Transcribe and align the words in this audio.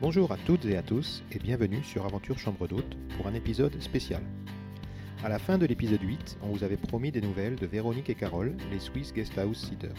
Bonjour 0.00 0.32
à 0.32 0.38
toutes 0.38 0.64
et 0.64 0.78
à 0.78 0.82
tous 0.82 1.22
et 1.30 1.38
bienvenue 1.38 1.84
sur 1.84 2.06
Aventure 2.06 2.38
Chambre 2.38 2.66
d'Hôte 2.66 2.96
pour 3.18 3.26
un 3.26 3.34
épisode 3.34 3.78
spécial. 3.82 4.22
À 5.22 5.28
la 5.28 5.38
fin 5.38 5.58
de 5.58 5.66
l'épisode 5.66 6.00
8, 6.00 6.38
on 6.40 6.46
vous 6.46 6.64
avait 6.64 6.78
promis 6.78 7.12
des 7.12 7.20
nouvelles 7.20 7.56
de 7.56 7.66
Véronique 7.66 8.08
et 8.08 8.14
Carole, 8.14 8.56
les 8.72 8.80
Swiss 8.80 9.12
Guesthouse 9.12 9.58
Sitters. 9.58 9.92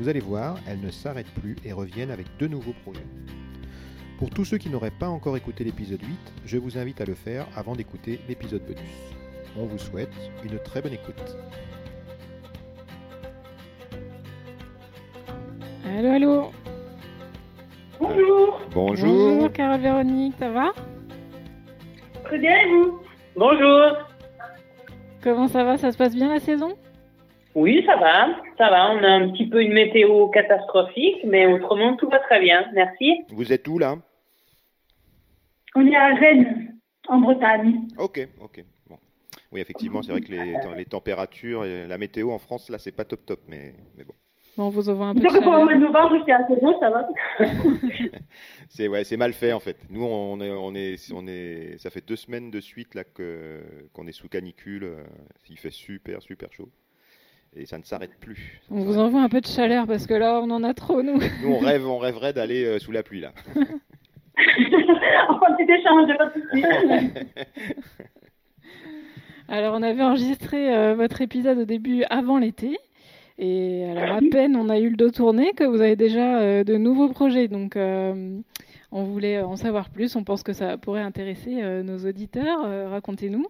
Vous 0.00 0.08
allez 0.08 0.20
voir, 0.20 0.58
elles 0.66 0.80
ne 0.80 0.90
s'arrêtent 0.90 1.34
plus 1.34 1.54
et 1.66 1.72
reviennent 1.74 2.10
avec 2.10 2.28
deux 2.38 2.48
nouveaux 2.48 2.72
projets. 2.82 3.04
Pour 4.18 4.30
tous 4.30 4.46
ceux 4.46 4.56
qui 4.56 4.70
n'auraient 4.70 4.90
pas 4.90 5.10
encore 5.10 5.36
écouté 5.36 5.64
l'épisode 5.64 6.02
8, 6.02 6.18
je 6.46 6.56
vous 6.56 6.78
invite 6.78 7.02
à 7.02 7.04
le 7.04 7.14
faire 7.14 7.46
avant 7.54 7.76
d'écouter 7.76 8.20
l'épisode 8.26 8.62
bonus. 8.62 8.80
On 9.54 9.66
vous 9.66 9.78
souhaite 9.78 10.14
une 10.44 10.58
très 10.60 10.80
bonne 10.80 10.94
écoute. 10.94 11.36
Allô, 15.84 16.08
allô 16.08 16.52
Bonjour. 18.00 18.60
Bonjour. 18.72 19.34
Bonjour 19.34 19.52
Carole 19.52 19.80
Véronique, 19.80 20.34
ça 20.38 20.48
va? 20.48 20.72
Très 22.24 22.38
bien 22.38 22.56
et 22.56 22.70
vous? 22.70 22.98
Bonjour. 23.36 23.92
Comment 25.22 25.48
ça 25.48 25.64
va? 25.64 25.76
Ça 25.76 25.92
se 25.92 25.98
passe 25.98 26.14
bien 26.14 26.30
la 26.30 26.40
saison? 26.40 26.78
Oui, 27.54 27.84
ça 27.84 27.96
va. 27.96 28.28
Ça 28.56 28.70
va. 28.70 28.92
On 28.92 29.04
a 29.04 29.08
un 29.08 29.30
petit 29.30 29.46
peu 29.46 29.62
une 29.62 29.74
météo 29.74 30.28
catastrophique, 30.28 31.18
mais 31.24 31.44
autrement 31.46 31.94
tout 31.96 32.08
va 32.08 32.20
très 32.20 32.40
bien. 32.40 32.64
Merci. 32.72 33.20
Vous 33.28 33.52
êtes 33.52 33.68
où 33.68 33.78
là? 33.78 33.96
On 35.74 35.86
est 35.86 35.94
à 35.94 36.14
Rennes, 36.14 36.78
en 37.06 37.18
Bretagne. 37.18 37.86
Ok, 37.98 38.26
ok. 38.40 38.64
Bon. 38.88 38.96
Oui, 39.52 39.60
effectivement, 39.60 40.02
c'est 40.02 40.12
vrai 40.12 40.22
que 40.22 40.32
les, 40.32 40.54
les 40.74 40.84
températures 40.86 41.66
et 41.66 41.86
la 41.86 41.98
météo 41.98 42.30
en 42.30 42.38
France, 42.38 42.70
là, 42.70 42.78
c'est 42.78 42.96
pas 42.96 43.04
top 43.04 43.26
top, 43.26 43.40
mais, 43.46 43.74
mais 43.98 44.04
bon. 44.04 44.14
Bon, 44.56 44.64
on 44.64 44.68
vous 44.70 44.88
envoie 44.90 45.06
un 45.06 45.14
peu 45.14 45.20
de 45.20 45.24
Donc 45.24 45.42
pour 45.42 45.52
le 45.52 45.58
mois 45.58 45.68
chaleur. 45.68 45.80
de 45.80 45.84
novembre, 45.86 46.22
c'est 46.26 46.32
assez 46.32 46.56
bon, 46.60 46.78
ça 46.80 46.90
va. 46.90 47.08
C'est 48.68 48.86
ouais, 48.88 49.02
c'est 49.02 49.16
mal 49.16 49.32
fait 49.32 49.52
en 49.52 49.58
fait. 49.58 49.76
Nous, 49.90 50.04
on 50.04 50.40
est, 50.40 50.50
on 50.52 50.74
est, 50.76 50.96
on 51.12 51.26
est, 51.26 51.76
ça 51.78 51.90
fait 51.90 52.06
deux 52.06 52.14
semaines 52.16 52.52
de 52.52 52.60
suite 52.60 52.94
là 52.94 53.02
que 53.02 53.60
qu'on 53.92 54.06
est 54.06 54.12
sous 54.12 54.28
canicule. 54.28 54.84
euh, 54.84 55.02
Il 55.48 55.58
fait 55.58 55.72
super, 55.72 56.22
super 56.22 56.52
chaud 56.52 56.68
et 57.56 57.66
ça 57.66 57.78
ne 57.78 57.82
s'arrête 57.82 58.14
plus. 58.20 58.60
Ça 58.68 58.74
On 58.74 58.84
vous 58.84 58.98
envoie 58.98 59.22
un 59.22 59.28
peu 59.28 59.40
de 59.40 59.46
chaleur 59.46 59.88
parce 59.88 60.06
que 60.06 60.14
là, 60.14 60.40
on 60.40 60.50
en 60.50 60.62
a 60.62 60.72
trop, 60.72 61.02
nous. 61.02 61.18
Nous, 61.42 61.48
on 61.52 61.58
rêve, 61.58 61.84
on 61.84 61.98
rêverait 61.98 62.32
d'aller 62.32 62.64
euh, 62.64 62.78
sous 62.78 62.92
la 62.92 63.02
pluie 63.02 63.20
là. 63.20 63.32
enfin, 63.56 65.54
petit 65.58 65.72
échange, 65.72 66.16
pas 66.16 66.26
de 66.26 66.32
souci. 66.40 66.64
Alors, 69.48 69.74
on 69.74 69.82
avait 69.82 70.02
enregistré 70.02 70.72
euh, 70.72 70.94
votre 70.94 71.20
épisode 71.22 71.58
au 71.58 71.64
début 71.64 72.04
avant 72.08 72.38
l'été. 72.38 72.78
Et 73.38 73.84
alors, 73.90 74.16
à 74.16 74.20
peine 74.30 74.56
on 74.56 74.68
a 74.68 74.78
eu 74.78 74.90
le 74.90 74.96
dos 74.96 75.10
tourné 75.10 75.52
que 75.52 75.64
vous 75.64 75.80
avez 75.80 75.96
déjà 75.96 76.40
euh, 76.40 76.64
de 76.64 76.76
nouveaux 76.76 77.08
projets. 77.08 77.48
Donc, 77.48 77.76
euh, 77.76 78.38
on 78.92 79.04
voulait 79.04 79.40
en 79.40 79.56
savoir 79.56 79.90
plus. 79.90 80.16
On 80.16 80.24
pense 80.24 80.42
que 80.42 80.52
ça 80.52 80.76
pourrait 80.76 81.02
intéresser 81.02 81.62
euh, 81.62 81.82
nos 81.82 81.98
auditeurs. 81.98 82.90
Racontez-nous. 82.90 83.46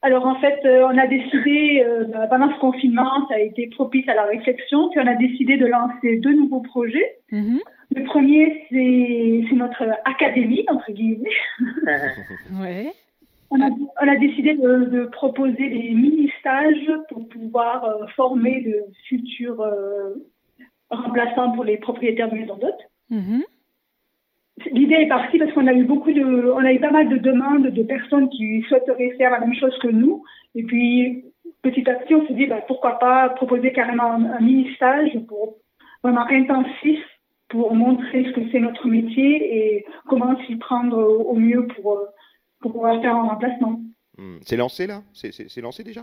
Alors 0.00 0.26
en 0.26 0.36
fait, 0.36 0.60
on 0.64 0.96
a 0.96 1.08
décidé, 1.08 1.84
bah, 2.12 2.28
pendant 2.28 2.54
ce 2.54 2.60
confinement, 2.60 3.26
ça 3.28 3.34
a 3.34 3.40
été 3.40 3.66
propice 3.66 4.08
à 4.08 4.14
la 4.14 4.26
réflexion, 4.26 4.90
puis 4.90 5.00
on 5.00 5.06
a 5.08 5.16
décidé 5.16 5.56
de 5.56 5.66
lancer 5.66 6.18
deux 6.18 6.34
nouveaux 6.34 6.60
projets. 6.60 7.18
Mhm. 7.32 7.58
Le 7.96 8.04
premier, 8.04 8.64
c'est 8.70 9.44
c'est 9.48 9.56
notre 9.56 9.82
académie, 10.04 10.64
entre 10.68 10.92
guillemets. 10.92 11.28
Ouais. 12.60 12.92
On 13.50 13.60
a, 13.60 13.70
on 13.70 14.08
a 14.08 14.16
décidé 14.16 14.54
de, 14.54 14.84
de 14.84 15.04
proposer 15.06 15.68
des 15.70 15.90
mini-stages 15.90 16.90
pour 17.08 17.28
pouvoir 17.28 17.84
euh, 17.84 18.06
former 18.14 18.60
de 18.60 18.74
futurs 19.08 19.60
euh, 19.60 20.14
remplaçants 20.90 21.52
pour 21.52 21.64
les 21.64 21.78
propriétaires 21.78 22.30
de 22.30 22.36
maisons 22.36 22.56
d'hôtes. 22.56 22.90
Mhm. 23.10 23.42
L'idée 24.72 24.96
est 24.96 25.08
partie 25.08 25.38
parce 25.38 25.52
qu'on 25.52 25.66
a 25.66 25.72
eu 25.72 25.84
beaucoup 25.84 26.12
de, 26.12 26.52
on 26.52 26.64
a 26.64 26.72
eu 26.72 26.80
pas 26.80 26.90
mal 26.90 27.08
de 27.08 27.16
demandes 27.16 27.68
de 27.68 27.82
personnes 27.84 28.28
qui 28.28 28.62
souhaiteraient 28.62 29.14
faire 29.16 29.30
la 29.30 29.40
même 29.40 29.54
chose 29.54 29.76
que 29.78 29.88
nous. 29.88 30.24
Et 30.54 30.64
puis, 30.64 31.24
petit 31.62 31.88
à 31.88 31.94
petit, 31.94 32.14
on 32.14 32.26
s'est 32.26 32.34
dit, 32.34 32.46
bah, 32.46 32.62
pourquoi 32.66 32.98
pas 32.98 33.30
proposer 33.30 33.72
carrément 33.72 34.12
un, 34.12 34.24
un 34.24 34.40
mini-stage 34.40 35.16
pour 35.28 35.56
vraiment 36.02 36.26
intensif 36.28 36.98
pour 37.48 37.74
montrer 37.74 38.24
ce 38.24 38.32
que 38.32 38.50
c'est 38.50 38.60
notre 38.60 38.86
métier 38.88 39.56
et 39.56 39.86
comment 40.06 40.36
s'y 40.44 40.56
prendre 40.56 40.98
au 40.98 41.30
au 41.30 41.34
mieux 41.34 41.66
pour, 41.66 41.92
euh, 41.92 42.04
pour 42.60 42.72
pouvoir 42.72 43.00
faire 43.00 43.14
un 43.14 43.28
remplacement. 43.28 43.80
Hmm. 44.16 44.38
C'est 44.42 44.56
lancé 44.56 44.86
là? 44.86 45.02
C'est- 45.12 45.32
C'est 45.32 45.48
c'est 45.48 45.60
lancé 45.60 45.84
déjà? 45.84 46.02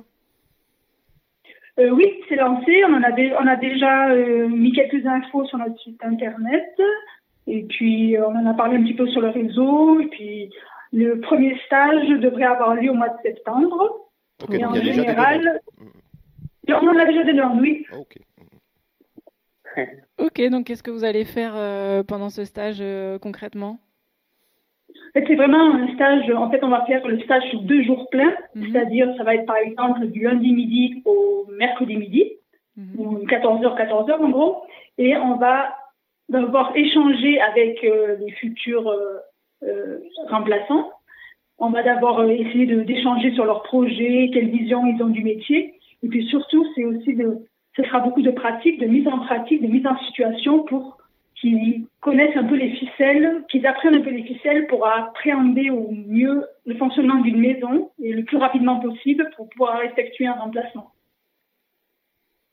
Euh, 1.79 1.89
oui, 1.89 2.05
c'est 2.29 2.37
lancé. 2.37 2.83
On 2.87 2.93
en 2.93 3.03
a, 3.03 3.11
dé- 3.11 3.33
on 3.37 3.45
a 3.47 3.57
déjà 3.57 4.09
euh, 4.11 4.47
mis 4.47 4.71
quelques 4.71 5.05
infos 5.05 5.45
sur 5.45 5.57
notre 5.57 5.77
site 5.81 6.01
internet. 6.03 6.73
Et 7.47 7.63
puis, 7.63 8.15
euh, 8.17 8.25
on 8.27 8.35
en 8.35 8.45
a 8.45 8.53
parlé 8.53 8.77
un 8.77 8.83
petit 8.83 8.93
peu 8.95 9.07
sur 9.07 9.19
le 9.21 9.29
réseau. 9.29 9.99
Et 9.99 10.07
puis, 10.07 10.49
le 10.93 11.19
premier 11.19 11.59
stage 11.65 12.07
devrait 12.07 12.45
avoir 12.45 12.75
lieu 12.75 12.91
au 12.91 12.93
mois 12.93 13.09
de 13.09 13.17
septembre. 13.23 14.09
Ok, 14.41 14.53
Et 14.53 14.63
en 14.65 14.73
il 14.73 14.77
y 14.77 14.79
a 14.79 14.83
déjà 14.83 15.01
des 15.01 15.07
général, 15.09 15.39
demandes. 15.41 15.91
et 16.67 16.73
on 16.73 16.87
en 16.89 16.97
a 16.97 17.05
déjà 17.05 17.23
des 17.25 17.33
demandes, 17.33 17.59
oui. 17.59 17.85
Ah, 17.91 17.97
ok. 17.99 18.17
Ok, 20.17 20.41
donc 20.49 20.67
qu'est-ce 20.67 20.83
que 20.83 20.91
vous 20.91 21.03
allez 21.03 21.25
faire 21.25 21.53
euh, 21.55 22.01
pendant 22.03 22.29
ce 22.29 22.45
stage 22.45 22.77
euh, 22.79 23.19
concrètement? 23.19 23.71
En 23.71 23.84
fait, 25.19 25.25
c'est 25.27 25.35
vraiment 25.35 25.73
un 25.73 25.93
stage. 25.95 26.29
En 26.31 26.49
fait, 26.49 26.63
on 26.63 26.69
va 26.69 26.85
faire 26.85 27.05
le 27.07 27.19
stage 27.21 27.43
sur 27.49 27.61
deux 27.61 27.83
jours 27.83 28.09
pleins. 28.09 28.33
Mhm. 28.53 28.67
C'est-à-dire, 28.71 29.13
ça 29.17 29.23
va 29.23 29.35
être 29.35 29.45
par 29.45 29.57
exemple 29.57 30.07
du 30.07 30.21
lundi 30.21 30.53
midi 30.53 31.01
au 31.05 31.45
mercredi 31.57 31.97
midi. 31.97 32.31
Mhm. 32.77 32.99
ou 32.99 33.25
14h, 33.25 33.77
14h 33.77 34.21
en 34.21 34.29
gros, 34.29 34.63
et 34.97 35.15
on 35.15 35.35
va 35.35 35.75
devoir 36.29 36.75
échanger 36.75 37.39
avec 37.39 37.83
euh, 37.83 38.17
les 38.19 38.31
futurs 38.31 38.89
euh, 38.89 39.17
euh, 39.63 39.99
remplaçants. 40.27 40.91
On 41.57 41.69
va 41.69 41.83
d'abord 41.83 42.21
essayer 42.25 42.65
d'échanger 42.65 43.33
sur 43.33 43.45
leurs 43.45 43.63
projets, 43.63 44.29
quelle 44.33 44.49
vision 44.49 44.85
ils 44.87 45.01
ont 45.01 45.07
du 45.07 45.23
métier, 45.23 45.79
et 46.03 46.07
puis 46.09 46.25
surtout, 46.25 46.65
c'est 46.75 46.83
aussi 46.83 47.13
de, 47.13 47.37
ce 47.77 47.83
sera 47.83 47.99
beaucoup 48.01 48.21
de 48.21 48.31
pratique, 48.31 48.79
de 48.81 48.87
mise 48.87 49.07
en 49.07 49.19
pratique, 49.19 49.61
de 49.61 49.67
mise 49.67 49.87
en 49.87 49.97
situation 50.07 50.63
pour 50.63 50.97
qu'ils 51.35 51.85
connaissent 52.05 52.37
un 52.37 52.43
peu 52.43 52.53
les 52.53 52.69
ficelles, 52.69 53.43
qu'ils 53.49 53.65
apprennent 53.65 53.95
un 53.95 54.01
peu 54.01 54.11
les 54.11 54.23
ficelles 54.23 54.67
pour 54.67 54.85
appréhender 54.85 55.71
au 55.71 55.89
mieux 55.89 56.45
le 56.67 56.75
fonctionnement 56.75 57.15
d'une 57.15 57.39
maison 57.39 57.89
et 57.99 58.13
le 58.13 58.23
plus 58.23 58.37
rapidement 58.37 58.79
possible 58.79 59.27
pour 59.35 59.49
pouvoir 59.49 59.81
effectuer 59.81 60.27
un 60.27 60.33
remplacement. 60.33 60.91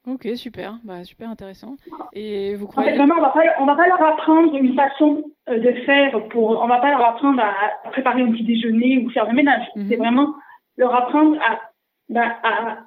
Ok, 0.08 0.26
super, 0.36 0.78
bah, 0.84 1.04
super 1.04 1.28
intéressant. 1.28 1.76
Et 2.14 2.54
vous 2.54 2.64
En 2.64 2.68
fait, 2.68 2.72
croyez 2.72 2.96
vraiment, 2.96 3.16
on 3.18 3.20
va 3.20 3.28
pas, 3.28 3.42
on 3.60 3.66
va 3.66 3.76
pas 3.76 3.86
leur 3.86 4.02
apprendre 4.02 4.56
une 4.56 4.74
façon 4.74 5.22
euh, 5.50 5.58
de 5.58 5.72
faire 5.82 6.28
pour, 6.30 6.58
on 6.62 6.66
va 6.66 6.80
pas 6.80 6.90
leur 6.90 7.04
apprendre 7.04 7.42
à, 7.42 7.90
préparer 7.90 8.22
un 8.22 8.32
petit 8.32 8.44
déjeuner 8.44 9.04
ou 9.04 9.10
faire 9.10 9.28
le 9.28 9.34
ménage. 9.34 9.66
Mhm. 9.76 9.86
C'est 9.90 9.96
vraiment 9.96 10.34
leur 10.78 10.94
apprendre 10.94 11.38
à, 11.42 11.60
bah, 12.08 12.36
à, 12.42 12.78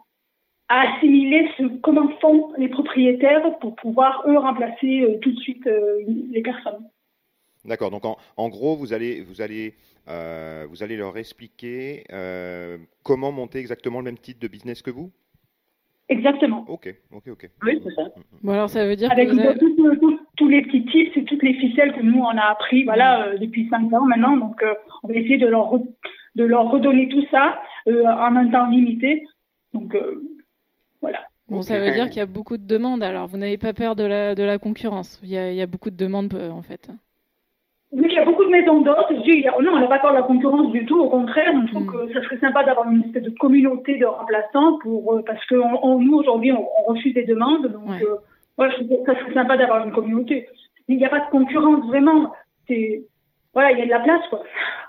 à 0.68 0.82
assimiler 0.96 1.48
ce, 1.58 1.64
comment 1.82 2.10
font 2.20 2.54
les 2.58 2.70
propriétaires 2.70 3.58
pour 3.60 3.76
pouvoir 3.76 4.24
eux 4.28 4.38
remplacer 4.38 5.02
euh, 5.02 5.20
tout 5.20 5.32
de 5.32 5.40
suite 5.40 5.66
euh, 5.68 6.04
les 6.32 6.42
personnes. 6.42 6.88
D'accord. 7.66 7.92
Donc 7.92 8.06
en, 8.06 8.18
en 8.38 8.50
gros, 8.50 8.76
vous 8.76 8.94
allez, 8.94 9.22
vous 9.22 9.42
allez, 9.42 9.74
euh, 10.08 10.66
vous 10.70 10.84
allez 10.84 10.98
leur 10.98 11.18
expliquer 11.18 12.04
euh, 12.12 12.78
comment 13.04 13.32
monter 13.32 13.60
exactement 13.60 14.00
le 14.00 14.06
même 14.06 14.18
type 14.18 14.40
de 14.40 14.48
business 14.48 14.82
que 14.82 14.92
vous? 14.92 15.12
Exactement. 16.10 16.66
Ok, 16.68 16.94
ok, 17.12 17.28
ok. 17.30 17.50
Oui, 17.64 17.82
c'est 17.84 17.94
ça. 17.96 18.04
Bon, 18.44 18.54
alors 18.54 18.70
ça 18.70 18.86
veut 18.86 18.96
dire 18.96 19.12
Avec 19.12 19.30
que 19.30 19.40
avez... 19.40 19.58
tous- 19.58 19.76
tous- 19.76 20.20
tous- 20.38 20.48
les 20.48 20.62
petits 20.62 20.86
tips 20.86 21.18
et 21.18 21.24
toutes 21.26 21.42
les 21.42 21.56
ficelles 21.56 21.94
que 21.94 22.02
nous 22.02 22.20
on 22.20 22.38
a 22.38 22.52
appris, 22.52 22.84
voilà, 22.84 23.30
euh, 23.30 23.38
depuis 23.40 23.68
cinq 23.70 23.92
ans 23.94 24.06
maintenant. 24.06 24.38
Donc, 24.38 24.62
euh, 24.62 24.76
on 25.02 25.08
va 25.08 25.16
essayer 25.16 25.40
de 25.40 25.48
leur 25.48 25.74
re- 25.74 25.88
de 26.36 26.44
leur 26.44 26.70
redonner 26.70 27.10
tout 27.10 27.26
ça 27.32 27.60
euh, 27.88 28.04
en 28.06 28.36
un 28.36 28.48
temps 28.50 28.70
limité. 28.70 29.26
Donc, 29.74 29.96
euh, 29.96 30.22
voilà. 31.02 31.20
Bon, 31.48 31.62
ça 31.62 31.80
veut 31.80 31.92
dire 31.92 32.08
qu'il 32.10 32.18
y 32.18 32.22
a 32.22 32.26
beaucoup 32.26 32.58
de 32.58 32.66
demandes. 32.66 33.04
Alors, 33.04 33.28
vous 33.28 33.38
n'avez 33.38 33.58
pas 33.58 33.74
peur 33.74 33.96
de 33.96 34.04
la, 34.04 34.34
de 34.34 34.44
la 34.44 34.58
concurrence. 34.58 35.20
Il 35.24 35.30
y 35.30 35.38
a, 35.38 35.52
il 35.52 35.56
y 35.58 35.62
a 35.62 35.68
beaucoup 35.68 35.92
de 35.92 35.96
demandes, 35.96 36.34
euh, 36.34 36.50
en 36.50 36.64
fait. 36.64 36.90
Vu 37.94 38.08
qu'il 38.08 38.18
y 38.18 38.20
a 38.20 38.26
beaucoup 38.26 38.44
de 38.44 38.50
maisons 38.50 38.82
d'hôtes, 38.82 39.06
il 39.12 39.46
non, 39.64 39.74
on 39.74 39.80
n'a 39.80 39.88
pas 39.88 40.00
peur 40.00 40.12
de 40.12 40.18
la 40.18 40.24
concurrence 40.24 40.72
du 40.72 40.86
tout. 40.86 41.00
Au 41.00 41.10
contraire, 41.10 41.52
on 41.54 41.66
trouve 41.68 41.84
Mm. 41.84 41.92
que 42.08 42.14
ça 42.14 42.22
serait 42.24 42.40
sympa 42.40 42.64
d'avoir 42.64 42.90
une 42.90 43.04
espèce 43.04 43.24
de 43.24 43.30
communauté 43.30 43.98
de 44.00 44.06
remplaçants 44.06 44.80
pour, 44.80 45.14
euh, 45.14 45.22
parce 45.26 45.46
que 45.46 45.56
on- 45.56 45.86
on- 45.86 46.00
nous, 46.00 46.18
aujourd'hui, 46.18 46.52
on, 46.52 46.66
on 46.80 46.94
refuse 46.94 47.14
des 47.14 47.26
demandes. 47.26 47.68
Donc, 47.68 47.88
Ouais. 47.90 48.02
euh, 48.04 48.70
ça 49.06 49.14
serait 49.20 49.34
sympa 49.34 49.56
d'avoir 49.56 49.86
une 49.86 49.94
communauté. 49.94 50.48
Il 50.88 50.98
n'y 50.98 51.06
a 51.06 51.10
pas 51.10 51.20
de 51.20 51.30
concurrence, 51.30 51.86
vraiment. 51.88 52.34
C'est, 52.68 53.04
voilà, 53.56 53.72
il 53.72 53.80
y 53.80 53.82
a 53.82 53.86
de 53.86 53.90
la 53.90 54.02
place, 54.02 54.22
quoi. 54.30 54.44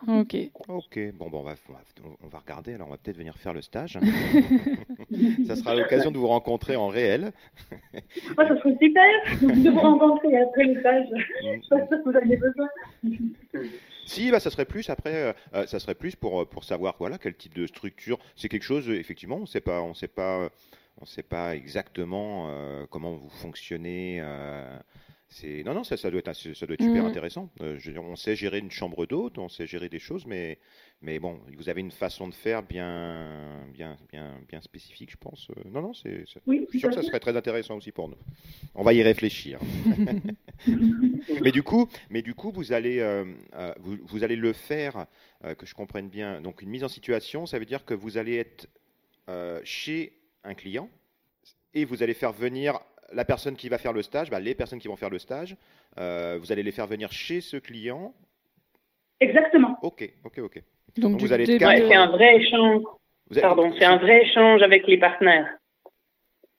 Ok. 0.08 0.36
Ok. 0.66 0.98
Bon, 1.14 1.30
bon, 1.30 1.38
on 1.38 1.42
va, 1.44 1.54
on 2.02 2.36
regarder. 2.36 2.74
Alors, 2.74 2.88
on 2.88 2.90
va 2.90 2.96
peut-être 2.96 3.16
venir 3.16 3.36
faire 3.36 3.52
le 3.52 3.62
stage. 3.62 3.96
ça 5.46 5.54
sera 5.54 5.76
l'occasion 5.76 6.10
de 6.10 6.18
vous 6.18 6.26
rencontrer 6.26 6.74
en 6.74 6.88
réel. 6.88 7.30
Ouais, 7.94 8.48
ça 8.48 8.56
serait 8.58 8.76
super 8.82 9.04
de 9.40 9.70
vous 9.70 9.78
rencontrer 9.78 10.36
après 10.40 10.64
le 10.64 10.80
stage. 10.80 11.06
Je 11.14 11.60
suis 11.60 11.68
pas 11.70 11.86
sûre 11.86 12.02
que 12.02 12.10
vous 12.10 12.16
avez 12.16 12.36
besoin. 12.36 12.68
Si, 14.04 14.32
bah, 14.32 14.40
ça 14.40 14.50
serait 14.50 14.64
plus 14.64 14.90
après, 14.90 15.14
euh, 15.14 15.32
euh, 15.54 15.66
ça 15.66 15.78
serait 15.78 15.94
plus 15.94 16.16
pour, 16.16 16.42
euh, 16.42 16.44
pour 16.44 16.64
savoir 16.64 16.96
voilà 16.98 17.18
quel 17.18 17.34
type 17.36 17.54
de 17.54 17.66
structure. 17.68 18.18
C'est 18.34 18.48
quelque 18.48 18.64
chose, 18.64 18.88
effectivement, 18.90 19.36
on 19.36 19.46
sait 19.46 19.60
pas, 19.60 19.80
on 19.80 19.94
sait 19.94 20.08
pas, 20.08 20.48
on 21.00 21.04
sait 21.04 21.22
pas 21.22 21.54
exactement 21.54 22.46
euh, 22.48 22.84
comment 22.90 23.12
vous 23.12 23.28
fonctionnez. 23.30 24.18
euh, 24.20 24.76
non 25.66 25.74
non 25.74 25.84
ça, 25.84 25.96
ça 25.96 26.10
doit 26.10 26.20
être 26.20 26.32
ça 26.32 26.66
doit 26.66 26.74
être 26.74 26.82
super 26.82 27.02
Mhm. 27.02 27.10
intéressant. 27.10 27.50
Euh, 27.60 27.76
je 27.78 27.90
on 27.98 28.16
sait 28.16 28.36
gérer 28.36 28.58
une 28.58 28.70
chambre 28.70 29.06
d'hôte, 29.06 29.38
on 29.38 29.48
sait 29.48 29.66
gérer 29.66 29.88
des 29.88 29.98
choses, 29.98 30.24
mais 30.24 30.58
mais 31.02 31.18
bon, 31.18 31.40
vous 31.56 31.68
avez 31.68 31.80
une 31.80 31.90
façon 31.90 32.28
de 32.28 32.34
faire 32.34 32.62
bien 32.62 33.66
bien 33.72 33.96
bien 34.10 34.38
bien 34.48 34.60
spécifique, 34.60 35.10
je 35.10 35.16
pense. 35.16 35.48
Euh, 35.50 35.68
non 35.70 35.82
non, 35.82 35.94
c'est 35.94 36.24
Oui, 36.46 36.62
je 36.66 36.70
suis 36.70 36.80
sûr 36.80 36.88
que 36.90 36.94
ça 36.94 37.02
serait 37.02 37.20
très 37.20 37.36
intéressant 37.36 37.76
aussi 37.76 37.92
pour 37.92 38.08
nous. 38.08 38.16
On 38.74 38.82
va 38.82 38.92
y 38.94 39.02
réfléchir. 39.02 39.58
mais 41.42 41.52
du 41.52 41.62
coup, 41.62 41.88
mais 42.08 42.22
du 42.22 42.34
coup, 42.34 42.50
vous 42.50 42.72
allez, 42.72 43.00
euh, 43.00 43.24
vous, 43.80 43.98
vous 44.06 44.24
allez 44.24 44.36
le 44.36 44.52
faire, 44.52 45.06
que 45.58 45.66
je 45.66 45.74
comprenne 45.74 46.08
bien. 46.08 46.40
Donc, 46.40 46.62
une 46.62 46.70
mise 46.70 46.84
en 46.84 46.88
situation, 46.88 47.46
ça 47.46 47.58
veut 47.58 47.66
dire 47.66 47.84
que 47.84 47.94
vous 47.94 48.16
allez 48.16 48.36
être 48.36 48.68
chez 49.64 50.12
un 50.44 50.54
client 50.54 50.88
et 51.74 51.84
vous 51.84 52.02
allez 52.02 52.14
faire 52.14 52.32
venir 52.32 52.80
la 53.12 53.24
personne 53.24 53.56
qui 53.56 53.68
va 53.68 53.78
faire 53.78 53.92
le 53.92 54.02
stage, 54.02 54.30
bah, 54.30 54.40
les 54.40 54.54
personnes 54.54 54.78
qui 54.78 54.88
vont 54.88 54.96
faire 54.96 55.10
le 55.10 55.18
stage, 55.18 55.56
euh, 55.98 56.38
vous 56.40 56.52
allez 56.52 56.62
les 56.62 56.72
faire 56.72 56.86
venir 56.86 57.12
chez 57.12 57.40
ce 57.40 57.56
client. 57.56 58.12
Exactement. 59.20 59.78
Ok, 59.82 60.08
ok, 60.24 60.38
ok. 60.38 60.62
Donc, 60.98 61.20
vous 61.20 61.32
allez 61.32 61.44
début. 61.44 61.64
Ouais, 61.64 61.84
c'est 61.88 61.94
un 61.94 62.08
vrai 62.08 62.36
échange. 62.36 62.82
Pardon, 63.40 63.72
c'est 63.78 63.84
un 63.84 63.96
vrai 63.96 64.22
échange 64.22 64.62
avec 64.62 64.86
les 64.86 64.98
partenaires. 64.98 65.48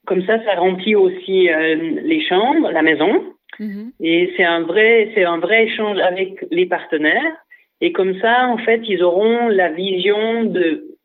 Comme 0.06 0.26
ça, 0.26 0.44
ça 0.44 0.56
remplit 0.56 0.96
aussi 0.96 1.50
euh, 1.50 1.76
les 1.76 2.22
chambres, 2.26 2.72
la 2.72 2.82
maison, 2.82 3.34
Mhm. 3.60 3.92
et 4.00 4.34
c'est 4.38 4.44
un 4.44 4.62
vrai, 4.62 5.12
c'est 5.16 5.24
un 5.24 5.40
vrai 5.40 5.66
échange 5.66 5.98
avec 6.00 6.46
les 6.52 6.66
partenaires. 6.66 7.36
Et 7.82 7.92
comme 7.92 8.20
ça, 8.20 8.48
en 8.48 8.58
fait, 8.58 8.82
ils 8.88 9.04
auront 9.04 9.48
la 9.48 9.70
vision 9.72 10.44
de 10.44 10.98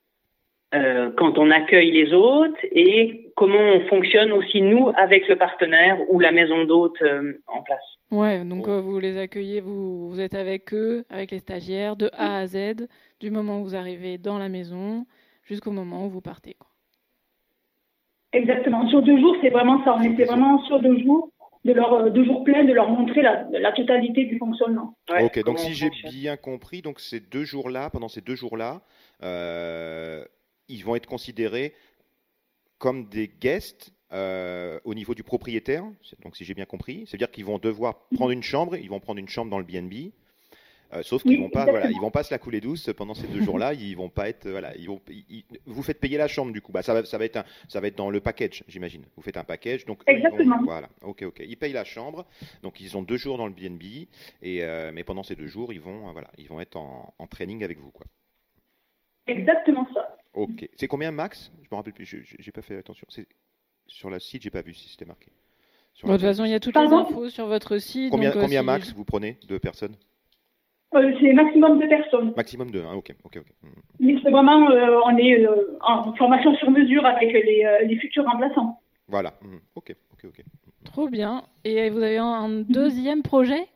euh, 0.75 1.11
quand 1.17 1.39
on 1.39 1.51
accueille 1.51 1.91
les 1.93 2.13
hôtes 2.15 2.59
et 2.71 3.22
comment 3.37 3.59
on 3.59 3.87
fonctionne 3.89 4.33
aussi 4.33 4.61
nous 4.63 4.91
avec 4.97 5.29
le 5.29 5.37
partenaire 5.37 5.99
ou 6.09 6.21
la 6.21 6.33
maison 6.33 6.65
d'hôtes 6.65 7.01
euh, 7.03 7.35
en 7.47 7.63
place. 7.63 7.83
Ouais, 8.11 8.45
donc 8.45 8.69
euh, 8.69 8.81
vous 8.81 8.99
les 8.99 9.19
accueillez, 9.19 9.61
vous, 9.61 10.09
vous 10.11 10.21
êtes 10.21 10.35
avec 10.35 10.73
eux, 10.75 11.05
avec 11.11 11.31
les 11.31 11.39
stagiaires, 11.39 11.97
de 11.97 12.11
A 12.13 12.39
à 12.39 12.47
Z, 12.47 12.87
du 13.21 13.31
moment 13.31 13.61
où 13.61 13.65
vous 13.65 13.77
arrivez 13.77 14.19
dans 14.19 14.39
la 14.39 14.49
maison 14.49 15.07
jusqu'au 15.45 15.71
moment 15.71 16.07
où 16.07 16.11
vous 16.11 16.21
partez. 16.21 16.55
quoi. 16.59 16.69
Exactement. 18.33 18.89
Sur 18.89 19.03
deux 19.03 19.19
jours, 19.19 19.37
c'est 19.43 19.51
vraiment 19.51 19.83
ça. 19.85 19.95
On 19.99 20.03
était 20.03 20.25
vraiment 20.25 20.63
sur 20.65 20.81
deux 20.81 20.99
jours, 21.01 21.31
de 21.65 21.73
leur 21.73 21.93
euh, 21.93 22.11
deux 22.11 22.25
jours 22.25 22.45
pleins, 22.45 22.65
de 22.65 22.73
leur 22.73 22.89
montrer 22.89 23.23
la, 23.23 23.47
la 23.51 23.73
totalité 23.73 24.25
du 24.25 24.39
fonctionnement. 24.39 24.95
Ouais, 25.11 25.25
Ok, 25.25 25.43
donc 25.45 25.59
si 25.59 25.75
j'ai 25.75 25.91
bien 26.11 26.37
compris, 26.37 26.83
donc 26.83 26.99
ces 27.01 27.21
deux 27.21 27.45
jours-là, 27.45 27.91
pendant 27.91 28.09
ces 28.09 28.21
deux 28.21 28.35
jours-là, 28.35 28.81
euh, 29.23 30.25
ils 30.69 30.83
vont 30.85 30.97
être 30.97 31.07
considérés 31.07 31.75
comme 32.83 33.07
des 33.09 33.29
guests 33.29 33.93
euh, 34.13 34.81
au 34.85 34.95
niveau 34.95 35.15
du 35.15 35.23
propriétaire. 35.23 35.85
Donc 36.25 36.37
si 36.37 36.45
j'ai 36.45 36.53
bien 36.53 36.65
compris, 36.65 37.05
c'est-à-dire 37.07 37.31
qu'ils 37.31 37.45
vont 37.45 37.59
devoir 37.59 38.09
prendre 38.17 38.33
une 38.33 38.43
chambre, 38.43 38.75
ils 38.77 38.91
vont 38.91 38.99
prendre 38.99 39.21
une 39.21 39.29
chambre 39.29 39.53
dans 39.53 39.61
le 39.61 39.65
B&B. 39.65 40.11
euh, 40.93 41.05
sauf 41.05 41.23
qu'ils 41.23 41.37
Oui, 41.37 41.43
vont 41.45 41.49
pas, 41.49 41.65
voilà, 41.65 41.89
ils 41.93 42.01
vont 42.01 42.11
pas 42.11 42.25
se 42.25 42.35
la 42.35 42.39
couler 42.41 42.61
douce 42.61 42.91
pendant 42.97 43.15
ces 43.15 43.29
deux 43.29 43.41
jours-là. 43.49 43.73
Ils 43.73 43.95
vont 43.97 44.09
pas 44.11 44.29
être, 44.29 44.49
voilà, 44.51 44.77
ils 44.77 44.89
vont, 44.89 45.01
ils- 45.09 45.45
vous 45.65 45.83
faites 45.85 46.01
payer 46.01 46.19
la 46.19 46.27
chambre 46.27 46.51
du 46.53 46.61
coup. 46.61 46.73
Bah 46.73 46.83
ça 46.83 46.93
va, 46.93 47.05
ça 47.05 47.19
va 47.19 47.25
être, 47.25 47.37
un- 47.37 47.45
ça 47.69 47.79
va 47.81 47.87
être 47.87 47.97
dans 47.97 48.11
le 48.11 48.21
package, 48.21 48.65
j'imagine. 48.67 49.05
Vous 49.17 49.23
faites 49.23 49.37
un 49.37 49.45
package, 49.45 49.85
donc 49.87 50.01
eux, 50.01 50.05
ils 50.09 50.15
vont- 50.23 50.27
Exactement. 50.31 50.63
voilà, 50.65 50.89
ok, 51.03 51.23
ok. 51.23 51.41
Ils 51.47 51.57
payent 51.57 51.73
la 51.73 51.85
chambre, 51.85 52.27
donc 52.65 52.81
ils 52.81 52.97
ont 52.97 53.03
deux 53.03 53.17
jours 53.17 53.39
dans 53.39 53.47
le 53.47 53.55
et 54.43 54.65
euh, 54.65 54.91
mais 54.93 55.05
pendant 55.05 55.23
ces 55.23 55.37
deux 55.37 55.47
jours, 55.47 55.73
ils 55.73 55.81
vont, 55.81 56.11
voilà, 56.11 56.31
ils 56.37 56.49
vont 56.49 56.61
être 56.61 56.75
en, 56.77 57.15
en 57.17 57.27
training 57.29 57.63
avec 57.63 57.79
vous, 57.79 57.93
quoi. 57.93 58.07
Exactement 59.29 59.87
ça. 59.95 60.17
Ok. 60.35 60.69
C'est 60.77 60.89
combien 60.89 61.11
max? 61.11 61.53
Je 61.63 61.69
me 61.71 61.77
rappelle 61.77 61.93
plus. 61.93 62.07
J'ai 62.39 62.53
pas 62.53 62.63
fait 62.63 62.77
attention. 62.77 63.07
Sur 63.87 64.11
le 64.11 64.19
site, 64.19 64.43
j'ai 64.43 64.51
pas 64.51 64.63
vu 64.63 64.75
si 64.75 64.89
c'était 64.89 65.05
marqué. 65.05 65.33
Sur 65.95 66.07
Bon, 66.07 66.13
la 66.13 66.19
de 66.19 66.23
toute 66.23 66.31
façon, 66.31 66.45
il 66.45 66.51
y 66.51 66.55
a 66.55 66.61
toutes 66.61 66.77
les 66.77 66.93
infos 66.93 67.29
sur 67.29 67.47
votre 67.47 67.79
site. 67.79 68.11
Combien, 68.11 68.31
donc, 68.31 68.39
euh, 68.39 68.41
combien 68.43 68.61
si- 68.61 68.67
max 68.67 68.93
vous 68.95 69.05
prenez 69.05 69.39
de 69.47 69.59
personnes? 69.59 69.97
Euh, 70.95 71.13
c'est 71.21 71.33
maximum 71.33 71.79
de 71.79 71.87
personnes. 71.87 72.33
Maximum 72.37 72.71
deux. 72.71 72.83
Hein, 72.83 72.95
ok, 72.95 73.15
ok, 73.25 73.39
ok. 73.39 73.47
Hmm. 73.63 73.81
Mais 74.01 74.17
c'est 74.23 74.31
vraiment, 74.31 74.71
euh, 74.71 75.01
on 75.05 75.17
est 75.17 75.47
euh, 75.47 75.79
en 75.81 76.15
formation 76.15 76.55
sur 76.57 76.71
mesure 76.71 77.05
avec 77.05 77.33
les, 77.33 77.65
euh, 77.65 77.87
les 77.87 77.97
futurs 77.99 78.25
remplaçants. 78.25 78.81
Voilà. 79.09 79.35
Hmm. 79.43 79.59
Ok, 79.75 79.95
ok, 80.13 80.25
ok. 80.29 80.45
Trop 80.85 81.09
bien. 81.09 81.45
Et 81.65 81.91
vous 81.91 82.03
avez 82.03 82.19
un, 82.19 82.49
deuxième 82.49 83.23
projet? 83.23 83.69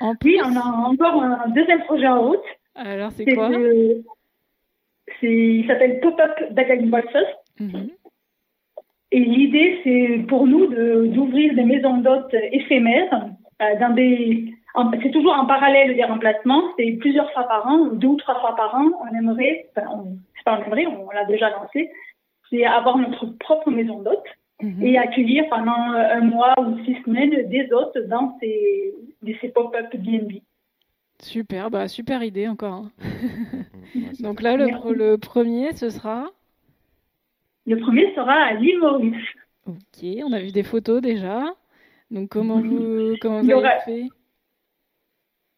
En 0.00 0.14
plus? 0.14 0.36
Oui, 0.36 0.40
on 0.44 0.56
a 0.56 0.62
encore 0.62 1.22
un 1.22 1.48
deuxième 1.48 1.82
projet 1.84 2.06
en 2.06 2.28
route. 2.28 2.44
Alors, 2.74 3.10
c'est 3.12 3.24
quoi? 3.34 3.50
Il 5.22 5.66
s'appelle 5.66 6.00
Pop-up 6.00 6.52
Dagang 6.52 6.86
Boxes. 6.90 7.26
Mhm. 7.60 7.88
Et 9.12 9.20
l'idée, 9.20 9.80
c'est 9.84 10.26
pour 10.26 10.46
nous 10.46 10.66
de- 10.66 11.06
d'ouvrir 11.06 11.54
des 11.54 11.64
maisons 11.64 11.98
d'hôtes 11.98 12.34
éphémères 12.52 13.28
euh, 13.62 13.78
dans 13.80 13.94
des. 13.94 14.52
en- 14.74 14.90
C'est 15.02 15.10
toujours 15.10 15.32
en 15.34 15.46
parallèle 15.46 15.94
des 15.94 16.04
remplacements. 16.04 16.62
C'est 16.78 16.92
plusieurs 17.00 17.32
fois 17.32 17.44
par 17.44 17.66
an, 17.66 17.86
deux 17.86 18.08
ou 18.08 18.16
trois 18.16 18.40
fois 18.40 18.54
par 18.56 18.74
an. 18.74 18.90
On 19.02 19.16
aimerait, 19.16 19.66
enfin, 19.76 19.86
on, 19.94 20.16
c'est 20.36 20.44
pas 20.44 20.58
on 20.60 20.64
aimerait, 20.66 20.86
on, 20.86 21.10
l'a 21.10 21.24
déjà 21.24 21.50
lancé. 21.50 21.90
C'est 22.50 22.64
avoir 22.64 22.98
notre 22.98 23.26
propre 23.38 23.70
maison 23.70 24.02
d'hôtes 24.02 24.30
Mhm. 24.62 24.82
et 24.82 24.96
accueillir 24.98 25.44
pendant 25.50 25.72
un 25.72 26.20
mois 26.22 26.54
ou 26.58 26.82
six 26.86 26.96
semaines 27.04 27.46
des 27.48 27.70
hôtes 27.74 27.98
dans 28.08 28.36
ces, 28.40 28.94
ces 29.40 29.48
pop-up 29.50 29.94
B&B. 29.94 30.40
Super, 31.22 31.70
bah, 31.70 31.88
super 31.88 32.22
idée 32.22 32.46
encore. 32.48 32.74
hein. 32.74 32.90
Ouais, 33.94 34.00
Donc 34.20 34.42
là, 34.42 34.56
le, 34.56 35.16
premier, 35.16 35.72
ce 35.74 35.88
sera. 35.90 36.30
Le 37.66 37.78
premier 37.78 38.14
sera 38.14 38.32
à 38.34 38.52
l'île 38.54 38.78
Maurice. 38.78 39.14
Ok, 39.66 40.04
on 40.24 40.32
a 40.32 40.38
vu 40.40 40.52
des 40.52 40.62
photos 40.62 41.00
déjà. 41.00 41.44
Donc 42.10 42.28
comment 42.28 42.60
vous, 42.60 43.14
comment 43.20 43.38
vous 43.40 43.44
Il 43.44 43.48
y 43.48 43.52
avez 43.52 43.60
aura- 43.62 43.80
fait? 43.80 44.04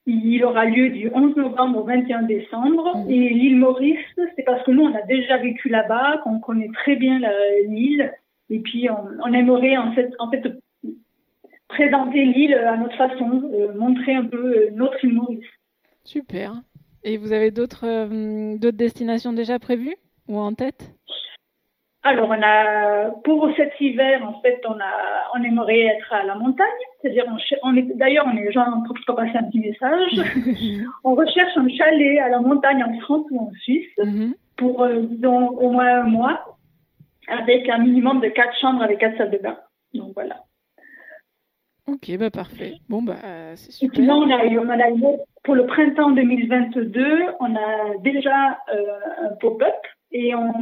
Il 0.07 0.43
aura 0.43 0.65
lieu 0.65 0.89
du 0.89 1.11
11 1.13 1.37
novembre 1.37 1.81
au 1.81 1.85
21 1.85 2.23
décembre. 2.23 2.97
Mhm. 2.97 3.11
Et 3.11 3.29
l'île 3.29 3.57
Maurice, 3.57 3.99
c'est 4.37 4.43
parce 4.45 4.63
que 4.65 4.71
nous, 4.71 4.83
on 4.85 4.95
a 4.95 5.03
déjà 5.03 5.37
vécu 5.37 5.69
là-bas, 5.69 6.23
qu'on 6.25 6.41
connaît 6.41 6.71
très 6.73 6.97
bien 6.97 7.21
l'île. 7.67 8.11
Et 8.49 8.61
puis, 8.61 8.89
on, 8.89 8.97
on 9.23 9.33
aimerait 9.35 9.77
en 9.77 9.93
fait, 9.93 10.11
en 10.19 10.31
fait 10.31 10.43
présenter 11.69 12.25
l'île 12.25 12.55
à 12.55 12.77
notre 12.77 12.97
façon, 12.97 13.51
euh, 13.53 13.73
montrer 13.75 14.15
un 14.15 14.25
peu 14.25 14.57
euh, 14.57 14.71
notre 14.73 15.07
Maurice. 15.07 15.45
Super. 16.05 16.55
Et 17.05 17.17
vous 17.17 17.33
avez 17.33 17.51
d'autres 17.51 17.87
euh, 17.87 18.57
d'autres 18.59 18.77
destinations 18.77 19.33
déjà 19.33 19.59
prévues 19.59 19.97
ou 20.29 20.39
en 20.39 20.55
tête? 20.55 20.95
Alors, 22.05 22.31
on 22.31 22.43
a, 22.43 23.11
pour 23.25 23.51
cet 23.57 23.73
hiver, 23.81 24.27
en 24.27 24.41
fait, 24.41 24.61
on 24.67 24.73
a, 24.73 25.27
on 25.35 25.43
aimerait 25.43 25.81
être 25.81 26.13
à 26.13 26.25
la 26.25 26.37
montagne. 26.37 26.67
C'est-à-dire, 27.01 27.25
on, 27.29 27.37
on 27.69 27.77
est, 27.77 27.83
d'ailleurs, 27.97 28.25
on 28.27 28.37
est 28.37 28.51
gens 28.53 28.83
pour 28.87 28.97
pas 29.07 29.25
passer 29.25 29.37
un 29.37 29.43
petit 29.45 29.59
message. 29.59 30.13
on 31.05 31.15
recherche 31.15 31.57
un 31.57 31.69
chalet 31.69 32.19
à 32.21 32.29
la 32.29 32.41
montagne 32.41 32.85
en 32.85 32.99
France 33.01 33.27
ou 33.31 33.41
en 33.41 33.51
Suisse. 33.63 33.91
Mhm. 33.99 34.35
pour 34.57 34.83
euh, 34.83 35.03
disons, 35.03 35.49
au 35.49 35.71
moins 35.71 36.03
un 36.03 36.05
mois, 36.05 36.59
avec 37.27 37.69
un 37.69 37.79
minimum 37.79 38.21
de 38.21 38.29
quatre 38.29 38.57
chambres 38.59 38.83
avec 38.83 38.99
quatre 38.99 39.19
salles 39.19 39.31
de 39.31 39.39
bain. 39.39 39.59
Donc 39.95 40.13
voilà. 40.15 40.37
Ok, 41.89 42.17
bah 42.19 42.31
parfait. 42.31 42.75
Bon, 42.89 43.03
bah 43.03 43.17
c'est 43.57 43.71
Et 43.71 43.73
super. 43.73 44.01
sinon, 44.01 44.17
on 44.17 44.31
a, 44.31 44.45
eu- 44.45 44.59
on 44.59 44.69
a 44.69 44.91
eu, 44.91 45.03
pour 45.43 45.55
le 45.55 45.67
printemps 45.67 46.11
2022, 46.11 47.23
on 47.41 47.57
a 47.57 47.97
déjà 48.03 48.59
euh, 48.75 49.31
un 49.31 49.35
pop-up 49.41 49.75
et 50.13 50.35
on, 50.35 50.53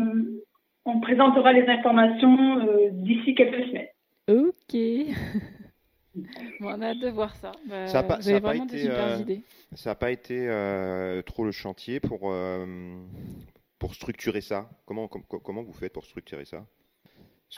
on 0.85 1.01
présentera 1.01 1.53
les 1.53 1.67
informations 1.69 2.61
euh, 2.69 2.89
d'ici 2.93 3.35
quelques 3.35 3.67
semaines. 3.69 3.89
Ok. 4.29 5.15
Bon, 6.61 6.71
on 6.75 6.81
a 6.81 6.87
hâte 6.93 7.01
de 7.01 7.11
voir 7.11 7.37
ça. 7.37 7.53
Bah, 7.69 7.87
Ça 7.89 7.99
a 7.99 8.03
pas- 8.03 8.23
ça 8.23 8.31
a 8.37 8.55
été, 8.55 8.89
euh. 8.89 9.19
Ça 9.75 9.91
n'a 9.91 9.95
pas 9.95 10.11
été 10.11 10.49
euh, 10.49 11.21
trop 11.21 11.45
le 11.45 11.53
chantier 11.53 12.01
pour, 12.01 12.31
euh, 12.33 12.65
pour 13.79 13.95
structurer 13.95 14.41
ça. 14.41 14.71
Comment, 14.87 15.09
com- 15.09 15.25
comment 15.29 15.63
vous 15.63 15.75
faites 15.75 15.93
pour 15.93 16.07
structurer 16.07 16.47
ça? 16.47 16.65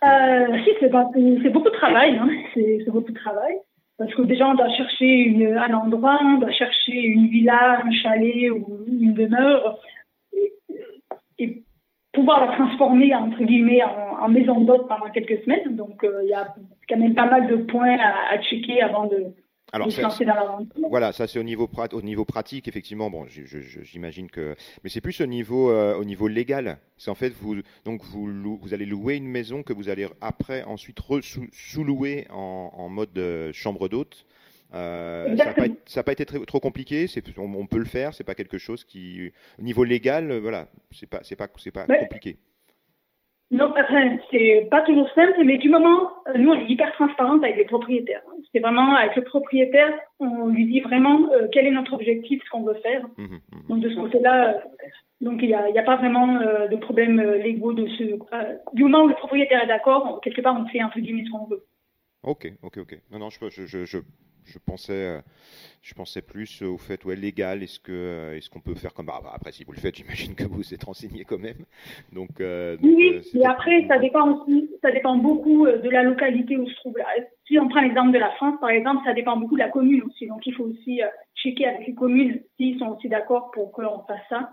Euh, 0.05 0.59
si, 0.65 0.71
c'est 0.81 1.51
beaucoup 1.51 1.69
de 1.69 1.77
travail. 1.77 2.17
Hein. 2.17 2.29
C'est 2.55 2.91
beaucoup 2.91 3.13
de 3.13 3.19
travail. 3.19 3.57
Parce 3.97 4.15
que 4.15 4.23
déjà, 4.23 4.49
on 4.49 4.55
doit 4.55 4.71
chercher 4.71 5.57
un 5.57 5.75
endroit, 5.75 6.21
on 6.23 6.39
doit 6.39 6.53
chercher 6.53 6.93
une 6.93 7.29
villa, 7.29 7.83
un 7.85 7.91
chalet 7.91 8.51
ou 8.51 8.85
une 8.87 9.15
demeure. 9.15 9.79
Et, 11.39 11.63
pouvoir 12.13 12.47
la 12.47 12.57
transformer, 12.57 13.15
entre 13.15 13.45
guillemets, 13.45 13.83
en, 13.85 14.29
maison 14.29 14.61
d'hôte 14.61 14.89
pendant 14.89 15.11
quelques 15.11 15.43
semaines. 15.45 15.77
Donc, 15.77 16.03
euh, 16.03 16.21
il 16.25 16.31
y 16.31 16.35
a 16.35 16.55
quand 16.89 16.97
même 16.97 17.15
pas 17.15 17.27
mal 17.27 17.47
de 17.47 17.57
points 17.57 17.97
à 17.99 18.41
checker 18.43 18.83
avant 18.83 19.07
de, 19.07 19.35
Alors, 19.73 19.91
ça-. 19.93 20.09
Voilà, 20.91 21.13
ça 21.13 21.27
c'est 21.27 21.39
au 21.39 21.43
niveau, 21.43 21.67
prat- 21.69 21.93
au 21.93 22.03
niveau 22.03 22.25
pratique, 22.25 22.69
effectivement. 22.69 23.11
Bon, 23.11 23.27
j'imagine 23.29 24.31
que, 24.31 24.55
mais 24.83 24.91
c'est 24.91 25.01
plus 25.01 25.21
au 25.21 25.27
niveau, 25.27 25.71
euh, 25.71 25.95
au 25.97 26.05
niveau 26.05 26.29
légal. 26.29 26.79
C'est 26.97 27.11
en 27.11 27.15
fait 27.15 27.31
vous, 27.41 27.57
donc 27.85 28.03
vous, 28.05 28.29
allez 28.73 28.87
louer 28.87 29.17
une 29.17 29.29
maison 29.29 29.63
que 29.63 29.73
vous 29.73 29.89
allez 29.89 30.07
après 30.21 30.63
ensuite 30.65 30.99
sous- 31.23 31.49
sous-louer 31.53 32.27
en, 32.31 32.71
en 32.75 32.89
mode 32.89 33.17
euh, 33.19 33.53
chambre 33.53 33.89
d'hôte. 33.89 34.25
Euh, 34.75 35.35
ça 35.37 35.45
n'a 35.47 35.55
pas, 35.55 35.67
été- 35.67 35.79
ça 35.87 36.01
a 36.01 36.03
pas 36.03 36.13
été 36.13 36.27
très- 36.27 36.45
trop 36.45 36.61
compliqué. 36.61 37.07
On, 37.37 37.53
on 37.55 37.67
peut 37.67 37.79
le 37.79 37.85
faire. 37.87 38.13
C'est 38.15 38.25
pas 38.25 38.35
quelque 38.35 38.59
chose 38.59 38.85
qui, 38.85 39.31
au 39.59 39.63
niveau 39.63 39.85
légal, 39.85 40.39
voilà, 40.39 40.69
c'est 40.93 41.07
pas, 41.09 41.21
c'est 41.23 41.37
pas, 41.37 41.49
c'est 41.59 41.71
pas 41.71 41.87
Ouais. 41.89 42.01
compliqué. 42.01 42.37
Non, 43.51 43.73
enfin, 43.79 44.19
c'est 44.31 44.69
pas 44.71 44.83
toujours 44.83 45.09
simple, 45.15 45.43
mais 45.43 45.57
du 45.57 45.71
moment, 45.71 46.11
euh, 46.29 46.37
nous, 46.37 46.51
on 46.51 46.55
est 46.55 46.69
hyper 46.69 46.93
transparente 46.93 47.43
avec 47.43 47.57
les 47.57 47.65
propriétaires. 47.65 48.23
C'est 48.53 48.59
vraiment 48.59 48.95
avec 48.95 49.17
le 49.17 49.25
propriétaire, 49.25 49.99
on 50.21 50.49
lui 50.49 50.67
dit 50.67 50.81
vraiment 50.81 51.33
euh, 51.33 51.49
quel 51.51 51.67
est 51.67 51.71
notre 51.71 51.95
objectif, 51.95 52.43
ce 52.45 52.51
qu'on 52.51 52.63
veut 52.63 52.79
faire. 52.83 53.07
Mhm, 53.17 53.41
mhm. 53.53 53.69
Donc 53.69 53.81
de 53.81 53.89
ce 53.89 53.95
côté-là, 53.95 54.51
euh, 54.51 54.59
donc 55.23 55.41
il 55.41 55.49
n'y 55.49 55.55
a, 55.55 55.71
y 55.71 55.79
a 55.79 55.83
pas 55.83 55.97
vraiment 55.97 56.41
euh, 56.41 56.69
de 56.69 56.77
problème 56.77 57.21
légaux 57.21 57.73
de 57.73 57.87
ce. 57.87 58.19
du 58.75 58.83
moment 58.83 59.05
où 59.05 59.09
le 59.09 59.15
propriétaire 59.15 59.65
est 59.65 59.69
d'accord, 59.69 60.21
quelque 60.21 60.43
part, 60.43 60.61
on 60.61 60.67
fait 60.67 60.81
un 60.81 60.91
peu 60.91 61.01
guillemets 61.01 61.25
ce 61.25 61.31
qu'on 61.31 61.47
veut. 61.47 61.65
Ok, 62.25 62.53
ok, 62.63 62.79
ok. 62.79 63.01
Non, 63.11 63.19
non, 63.21 63.31
je, 63.31 63.49
je, 63.49 63.85
je, 63.87 63.99
je, 64.49 64.59
pensais, 64.59 64.93
euh, 64.93 65.21
je 65.83 65.95
pensais 65.95 66.23
plus 66.23 66.63
au 66.63 66.79
fait, 66.79 67.05
ouais, 67.05 67.17
légal, 67.17 67.63
est-ce 67.63 67.79
que, 67.79 67.93
euh, 67.93 68.37
est-ce 68.37 68.51
qu'on 68.51 68.61
peut 68.61 68.75
faire 68.75 68.95
comme, 68.95 69.11
ah, 69.11 69.21
bah, 69.23 69.31
après, 69.35 69.53
si 69.53 69.65
vous 69.65 69.73
le 69.73 69.79
faites, 69.79 69.97
j'imagine 69.97 70.35
que 70.35 70.45
vous 70.45 70.57
vous 70.57 70.75
êtes 70.75 70.85
renseigné 70.85 71.25
quand 71.25 71.39
même. 71.39 71.65
Donc, 72.13 72.41
euh, 72.41 72.77
donc, 72.77 72.91
Oui, 72.97 73.21
et 73.35 73.47
après, 73.47 73.87
ça 73.89 73.99
dépend 73.99 74.31
aussi, 74.31 74.71
ça 74.83 74.91
dépend 74.91 75.17
beaucoup 75.17 75.67
de 75.67 75.91
la 75.91 76.03
localité 76.03 76.57
où 76.57 76.69
se 76.69 76.75
trouve. 76.77 76.97
Si 77.47 77.59
on 77.59 77.69
prend 77.69 77.81
l'exemple 77.81 78.13
de 78.13 78.19
la 78.19 78.31
France, 78.33 78.59
par 78.61 78.71
exemple, 78.71 79.03
ça 79.05 79.15
dépend 79.15 79.37
beaucoup 79.37 79.55
de 79.55 79.63
la 79.63 79.71
commune 79.71 80.03
aussi. 80.03 80.27
Donc, 80.27 80.47
il 80.47 80.55
faut 80.55 80.65
aussi 80.65 81.01
checker 81.37 81.67
avec 81.67 81.87
les 81.87 81.95
communes 81.95 82.41
s'ils 82.57 82.79
sont 82.79 82.89
aussi 82.89 83.09
d'accord 83.09 83.51
pour 83.53 83.73
qu'on 83.73 84.01
fasse 84.07 84.21
ça. 84.29 84.51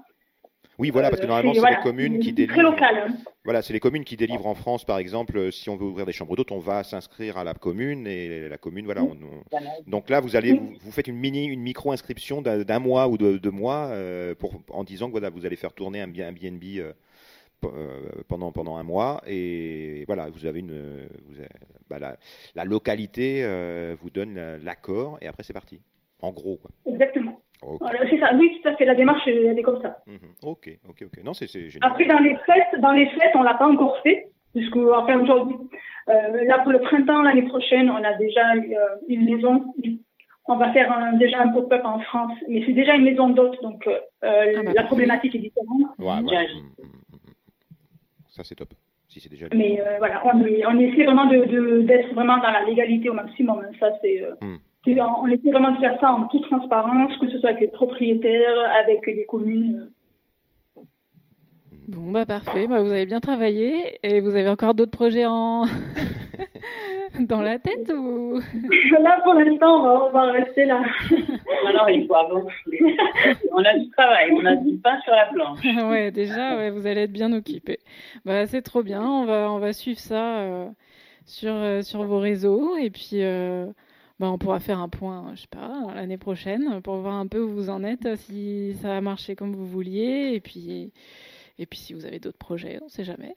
Oui, 0.77 0.89
voilà, 0.89 1.09
parce 1.09 1.21
que 1.21 1.25
Euh, 1.25 1.29
normalement, 1.29 1.53
c'est 1.53 1.59
voilà, 1.59 1.77
les 1.77 1.83
communes 1.83 2.19
qui 2.19 2.33
Très 2.33 2.47
délivrent. 2.47 2.61
local. 2.61 2.97
hein. 3.07 3.13
Voilà, 3.45 3.61
c'est 3.61 3.71
les 3.73 3.79
communes 3.79 4.03
qui 4.03 4.17
délivrent 4.17 4.47
en 4.47 4.55
France, 4.55 4.83
par 4.83 4.97
exemple, 4.97 5.37
euh, 5.37 5.51
si 5.51 5.69
on 5.69 5.77
veut 5.77 5.85
ouvrir 5.85 6.05
des 6.05 6.11
chambres 6.11 6.35
d'hôtes, 6.35 6.51
on 6.51 6.59
va 6.59 6.83
s'inscrire 6.83 7.37
à 7.37 7.43
la 7.43 7.53
commune 7.53 8.07
et 8.07 8.49
la 8.49 8.57
commune, 8.57 8.85
voilà. 8.85 9.03
on- 9.03 9.11
on- 9.11 9.89
Donc 9.89 10.09
là, 10.09 10.19
vous 10.19 10.35
allez, 10.35 10.53
vous, 10.53 10.73
vous 10.81 10.91
faites 10.91 11.07
une 11.07 11.15
mini, 11.17 11.45
une 11.45 11.61
micro 11.61 11.91
inscription 11.91 12.41
d'un 12.41 12.79
mois 12.79 13.07
ou 13.07 13.17
de 13.17 13.37
deux 13.37 13.51
mois 13.51 13.87
euh, 13.91 14.35
pour, 14.35 14.61
en 14.69 14.83
disant 14.83 15.07
que 15.07 15.11
voilà, 15.11 15.29
vous 15.29 15.45
allez 15.45 15.55
faire 15.55 15.73
tourner 15.73 16.01
un, 16.01 16.07
BNB 16.07 16.79
euh, 16.79 16.91
euh, 17.63 18.01
pendant 18.27 18.51
pendant 18.51 18.75
un 18.75 18.83
mois 18.83 19.21
et 19.25 20.03
voilà, 20.07 20.29
vous 20.29 20.45
avez 20.45 20.59
une, 20.59 20.71
euh, 20.71 21.07
vous 21.27 21.39
avez- 21.39 21.49
bah, 21.89 21.97
la, 21.99 22.17
la 22.53 22.63
localité 22.65 23.41
euh, 23.43 23.95
vous 24.01 24.09
donne 24.09 24.35
la- 24.35 24.57
l'accord 24.57 25.17
et 25.21 25.27
après 25.27 25.43
c'est 25.43 25.53
parti. 25.53 25.79
En 26.21 26.31
gros, 26.31 26.57
quoi. 26.57 26.71
Exactement. 26.91 27.41
Ok. 27.67 27.79
Voilà, 27.81 27.99
c'est 28.09 28.19
ça. 28.19 28.31
Oui, 28.35 28.59
tout 28.61 28.67
à 28.69 28.75
fait. 28.75 28.85
La 28.85 28.95
démarche, 28.95 29.23
elle 29.27 29.57
est 29.57 29.61
comme 29.63 29.81
ça. 29.81 29.97
Mhm. 30.07 30.17
ok, 30.43 30.69
ok, 30.89 31.03
ok. 31.07 31.23
Non, 31.23 31.33
c'est 31.33 31.47
c'est 31.47 31.69
génial. 31.69 31.89
Après, 31.91 32.05
dans 32.05 32.19
les 32.19 32.35
fêtes, 32.45 32.79
dans 32.79 32.91
les 32.91 33.07
fêtes, 33.07 33.35
on 33.35 33.43
l'a 33.43 33.55
pas 33.55 33.67
encore 33.67 33.97
fait, 34.03 34.27
puisque 34.53 34.77
enfin 34.77 35.19
aujourd'hui, 35.21 35.55
euh, 36.09 36.43
là 36.45 36.59
pour 36.59 36.71
le 36.71 36.79
printemps 36.79 37.21
l'année 37.23 37.43
prochaine, 37.47 37.89
on 37.89 38.03
a 38.03 38.13
déjà 38.13 38.53
euh, 38.53 38.95
une 39.07 39.25
maison. 39.25 39.73
On 40.47 40.57
va 40.57 40.71
faire 40.73 40.91
un- 40.91 41.13
déjà 41.13 41.41
un 41.41 41.47
pop-up 41.47 41.81
en 41.85 41.99
France, 42.01 42.33
mais 42.47 42.61
c'est 42.67 42.73
déjà 42.73 42.93
une 42.95 43.03
maison 43.03 43.29
d'hôtes, 43.29 43.59
donc 43.63 43.87
euh, 43.87 43.97
Ah 44.21 44.61
bah, 44.63 44.71
la 44.75 44.83
problématique 44.83 45.33
est 45.33 45.39
différente. 45.39 45.81
Ouais, 45.97 46.05
ouais. 46.05 46.47
Mhm, 46.53 46.69
mhm, 46.77 46.99
mhm. 47.13 47.33
Ça 48.29 48.43
c'est 48.43 48.55
top. 48.55 48.69
Si 49.07 49.19
c'est 49.21 49.29
déjà. 49.29 49.47
Mais 49.55 49.79
euh, 49.81 49.97
voilà, 49.97 50.21
on, 50.25 50.39
on 50.41 50.79
essaie 50.79 51.03
vraiment 51.05 51.25
de 51.25 51.45
de- 51.45 51.81
d'être 51.81 52.13
vraiment 52.13 52.37
dans 52.37 52.51
la 52.51 52.63
légalité 52.63 53.09
au 53.09 53.13
maximum. 53.13 53.59
hein. 53.65 53.71
Ça 53.79 53.89
c'est, 54.01 54.23
c'est- 54.41 54.45
on 54.87 55.27
essaie 55.27 55.51
vraiment 55.51 55.71
de 55.71 55.79
faire 55.79 55.99
ça 55.99 56.11
en 56.11 56.27
toute 56.27 56.43
transparence, 56.43 57.17
que 57.17 57.29
ce 57.29 57.39
soit 57.39 57.49
avec 57.49 57.61
les 57.61 57.67
propriétaires, 57.67 58.71
avec 58.83 59.05
les 59.07 59.25
communes. 59.25 59.89
Bon, 61.87 62.11
bah 62.11 62.25
parfait, 62.25 62.65
bah, 62.67 62.81
vous 62.81 62.91
avez 62.91 63.05
bien 63.05 63.19
travaillé 63.19 63.99
et 64.01 64.19
vous 64.19 64.35
avez 64.35 64.49
encore 64.49 64.73
d'autres 64.73 64.91
projets 64.91 65.25
en... 65.27 65.65
dans 67.19 67.41
la 67.41 67.59
tête 67.59 67.91
ou... 67.95 68.39
Là 68.99 69.21
pour 69.23 69.33
l'instant, 69.35 69.81
on 69.81 69.83
va, 69.83 70.05
on 70.05 70.11
va 70.11 70.31
rester 70.31 70.65
là. 70.65 70.81
Alors, 71.67 71.89
il 71.89 72.07
faut 72.07 72.15
avancer. 72.15 72.95
on 73.51 73.63
a 73.63 73.77
du 73.77 73.89
travail, 73.91 74.31
on 74.31 74.45
a 74.45 74.55
du 74.55 74.77
pain 74.77 74.99
sur 75.01 75.13
la 75.13 75.25
planche. 75.27 75.59
ouais, 75.89 76.11
déjà, 76.11 76.57
ouais, 76.57 76.71
vous 76.71 76.87
allez 76.87 77.01
être 77.01 77.11
bien 77.11 77.31
occupé. 77.33 77.79
Bah, 78.25 78.47
c'est 78.47 78.61
trop 78.61 78.81
bien, 78.81 79.03
on 79.03 79.25
va, 79.25 79.51
on 79.51 79.59
va 79.59 79.73
suivre 79.73 79.99
ça 79.99 80.39
euh, 80.39 80.67
sur, 81.25 81.53
euh, 81.53 81.81
sur 81.81 82.03
vos 82.03 82.19
réseaux 82.19 82.75
et 82.77 82.89
puis 82.89 83.21
euh, 83.21 83.67
bah, 84.19 84.31
on 84.31 84.37
pourra 84.37 84.59
faire 84.59 84.79
un 84.79 84.87
point, 84.87 85.31
je 85.35 85.41
sais 85.41 85.47
pas, 85.47 85.93
l'année 85.93 86.17
prochaine 86.17 86.81
pour 86.81 86.97
voir 86.97 87.15
un 87.15 87.27
peu 87.27 87.41
où 87.41 87.49
vous 87.49 87.69
en 87.69 87.83
êtes, 87.83 88.15
si 88.15 88.73
ça 88.81 88.95
a 88.95 89.01
marché 89.01 89.35
comme 89.35 89.53
vous 89.53 89.65
vouliez 89.65 90.31
et 90.33 90.39
puis, 90.39 90.93
et 91.59 91.65
puis 91.65 91.79
si 91.79 91.93
vous 91.93 92.05
avez 92.05 92.19
d'autres 92.19 92.37
projets, 92.37 92.79
on 92.81 92.87
sait 92.87 93.03
jamais. 93.03 93.35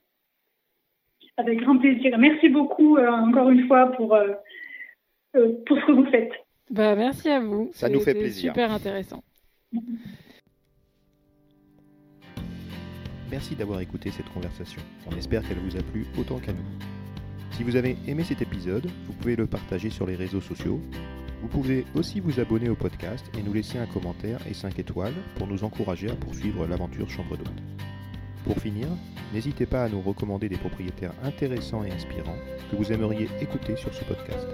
Avec 1.36 1.60
grand 1.60 1.78
plaisir. 1.78 2.16
Merci 2.18 2.48
beaucoup 2.48 2.96
euh, 2.96 3.08
encore 3.10 3.50
une 3.50 3.66
fois 3.66 3.92
pour, 3.92 4.14
euh, 4.14 4.32
euh, 5.36 5.52
pour 5.66 5.78
ce 5.78 5.86
que 5.86 5.92
vous 5.92 6.06
faites. 6.10 6.32
Bah, 6.70 6.94
merci 6.94 7.28
à 7.28 7.40
vous. 7.40 7.70
Ça 7.72 7.88
nous 7.88 8.00
fait 8.00 8.14
plaisir. 8.14 8.52
super 8.52 8.70
intéressant. 8.70 9.22
Merci 13.30 13.54
d'avoir 13.54 13.80
écouté 13.80 14.10
cette 14.10 14.28
conversation. 14.30 14.80
On 15.06 15.16
espère 15.16 15.46
qu'elle 15.46 15.58
vous 15.58 15.76
a 15.76 15.82
plu 15.82 16.06
autant 16.18 16.38
qu'à 16.38 16.52
nous. 16.52 16.97
Si 17.58 17.64
vous 17.64 17.74
avez 17.74 17.96
aimé 18.06 18.22
cet 18.22 18.40
épisode, 18.40 18.88
vous 19.08 19.12
pouvez 19.14 19.34
le 19.34 19.48
partager 19.48 19.90
sur 19.90 20.06
les 20.06 20.14
réseaux 20.14 20.40
sociaux. 20.40 20.80
Vous 21.42 21.48
pouvez 21.48 21.84
aussi 21.96 22.20
vous 22.20 22.38
abonner 22.38 22.68
au 22.68 22.76
podcast 22.76 23.28
et 23.36 23.42
nous 23.42 23.52
laisser 23.52 23.78
un 23.78 23.86
commentaire 23.86 24.38
et 24.48 24.54
5 24.54 24.78
étoiles 24.78 25.16
pour 25.34 25.48
nous 25.48 25.64
encourager 25.64 26.08
à 26.08 26.14
poursuivre 26.14 26.68
l'aventure 26.68 27.10
Chambre 27.10 27.36
d'hôte. 27.36 27.60
Pour 28.44 28.60
finir, 28.60 28.86
n'hésitez 29.34 29.66
pas 29.66 29.82
à 29.82 29.88
nous 29.88 30.00
recommander 30.00 30.48
des 30.48 30.56
propriétaires 30.56 31.14
intéressants 31.24 31.82
et 31.82 31.90
inspirants 31.90 32.38
que 32.70 32.76
vous 32.76 32.92
aimeriez 32.92 33.28
écouter 33.40 33.74
sur 33.74 33.92
ce 33.92 34.04
podcast. 34.04 34.46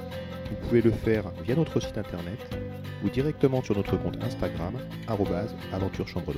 Vous 0.49 0.56
pouvez 0.66 0.80
le 0.80 0.90
faire 0.90 1.30
via 1.44 1.56
notre 1.56 1.80
site 1.80 1.99
internet 1.99 2.56
ou 3.04 3.11
directement 3.11 3.62
sur 3.62 3.76
notre 3.76 3.99
compte 3.99 4.16
Instagram, 4.25 4.78
aventure 5.08 6.08
chambre. 6.08 6.32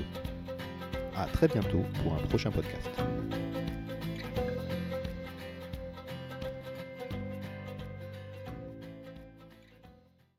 À 1.15 1.27
très 1.27 1.47
bientôt 1.47 1.85
pour 2.03 2.15
un 2.15 2.27
prochain 2.27 2.51
podcast. 2.51 2.91